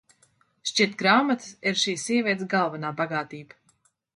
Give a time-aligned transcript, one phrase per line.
[0.69, 3.61] Šķiet grāmatas ir šīs sievietes galvenā bagātība.